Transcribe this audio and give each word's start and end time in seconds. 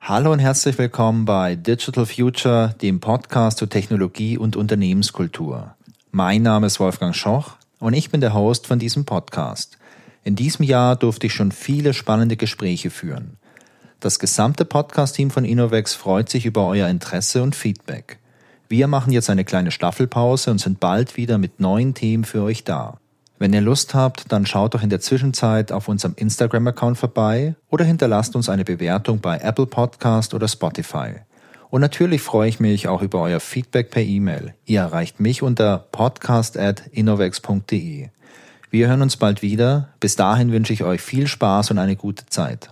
Hallo 0.00 0.32
und 0.32 0.40
herzlich 0.40 0.76
willkommen 0.78 1.24
bei 1.24 1.54
Digital 1.54 2.06
Future, 2.06 2.74
dem 2.82 3.00
Podcast 3.00 3.58
zu 3.58 3.66
Technologie 3.66 4.36
und 4.36 4.56
Unternehmenskultur. 4.56 5.74
Mein 6.10 6.42
Name 6.42 6.66
ist 6.66 6.80
Wolfgang 6.80 7.14
Schoch 7.14 7.56
und 7.78 7.94
ich 7.94 8.10
bin 8.10 8.20
der 8.20 8.34
Host 8.34 8.66
von 8.66 8.78
diesem 8.78 9.04
Podcast. 9.04 9.78
In 10.24 10.36
diesem 10.36 10.64
Jahr 10.64 10.96
durfte 10.96 11.28
ich 11.28 11.34
schon 11.34 11.52
viele 11.52 11.94
spannende 11.94 12.36
Gespräche 12.36 12.90
führen. 12.90 13.36
Das 14.00 14.18
gesamte 14.18 14.64
Podcast-Team 14.64 15.30
von 15.30 15.44
Innovex 15.44 15.94
freut 15.94 16.28
sich 16.28 16.44
über 16.44 16.66
euer 16.66 16.88
Interesse 16.88 17.42
und 17.42 17.54
Feedback. 17.54 18.18
Wir 18.68 18.88
machen 18.88 19.12
jetzt 19.12 19.30
eine 19.30 19.44
kleine 19.44 19.70
Staffelpause 19.70 20.50
und 20.50 20.58
sind 20.58 20.80
bald 20.80 21.16
wieder 21.16 21.38
mit 21.38 21.60
neuen 21.60 21.94
Themen 21.94 22.24
für 22.24 22.42
euch 22.42 22.64
da. 22.64 22.98
Wenn 23.42 23.52
ihr 23.52 23.60
Lust 23.60 23.92
habt, 23.92 24.30
dann 24.30 24.46
schaut 24.46 24.72
doch 24.72 24.84
in 24.84 24.88
der 24.88 25.00
Zwischenzeit 25.00 25.72
auf 25.72 25.88
unserem 25.88 26.14
Instagram-Account 26.14 26.96
vorbei 26.96 27.56
oder 27.70 27.84
hinterlasst 27.84 28.36
uns 28.36 28.48
eine 28.48 28.62
Bewertung 28.62 29.18
bei 29.18 29.38
Apple 29.38 29.66
Podcast 29.66 30.32
oder 30.32 30.46
Spotify. 30.46 31.14
Und 31.68 31.80
natürlich 31.80 32.22
freue 32.22 32.48
ich 32.48 32.60
mich 32.60 32.86
auch 32.86 33.02
über 33.02 33.20
euer 33.20 33.40
Feedback 33.40 33.90
per 33.90 34.04
E-Mail. 34.04 34.54
Ihr 34.64 34.78
erreicht 34.78 35.18
mich 35.18 35.42
unter 35.42 35.78
podcast.innovex.de. 35.90 38.10
Wir 38.70 38.86
hören 38.86 39.02
uns 39.02 39.16
bald 39.16 39.42
wieder. 39.42 39.88
Bis 39.98 40.14
dahin 40.14 40.52
wünsche 40.52 40.72
ich 40.72 40.84
euch 40.84 41.00
viel 41.00 41.26
Spaß 41.26 41.72
und 41.72 41.78
eine 41.78 41.96
gute 41.96 42.26
Zeit. 42.26 42.68